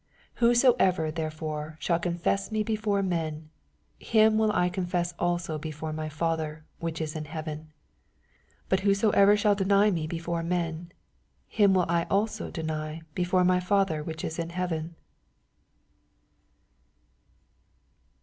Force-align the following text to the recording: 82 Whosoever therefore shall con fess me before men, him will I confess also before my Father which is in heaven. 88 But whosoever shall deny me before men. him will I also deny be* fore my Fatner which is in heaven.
82 0.37 0.45
Whosoever 0.47 1.11
therefore 1.11 1.77
shall 1.79 1.99
con 1.99 2.17
fess 2.17 2.51
me 2.51 2.63
before 2.63 3.03
men, 3.03 3.51
him 3.99 4.39
will 4.39 4.51
I 4.51 4.67
confess 4.67 5.13
also 5.19 5.59
before 5.59 5.93
my 5.93 6.09
Father 6.09 6.65
which 6.79 6.99
is 6.99 7.15
in 7.15 7.25
heaven. 7.25 7.67
88 8.61 8.61
But 8.67 8.79
whosoever 8.79 9.37
shall 9.37 9.53
deny 9.53 9.91
me 9.91 10.07
before 10.07 10.41
men. 10.41 10.91
him 11.47 11.75
will 11.75 11.85
I 11.87 12.07
also 12.09 12.49
deny 12.49 13.03
be* 13.13 13.23
fore 13.23 13.43
my 13.45 13.59
Fatner 13.59 14.03
which 14.03 14.23
is 14.23 14.39
in 14.39 14.49
heaven. 14.49 14.95